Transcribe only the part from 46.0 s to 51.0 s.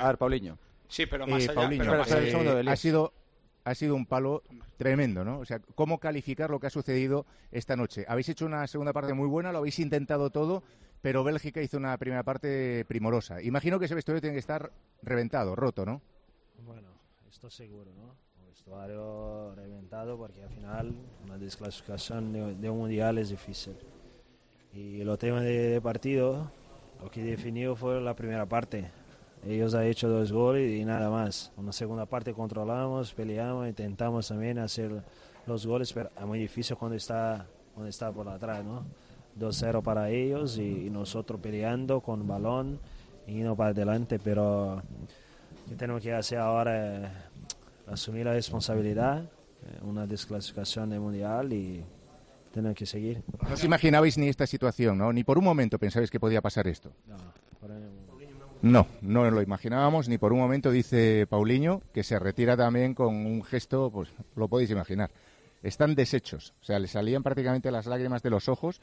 que hacer ahora es asumir la responsabilidad, eh, una desclasificación de